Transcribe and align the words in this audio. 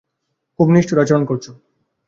খুব 0.59 0.67
নিষ্ঠুর 0.69 1.01
আচরণ 1.03 1.23
করছো। 1.25 1.51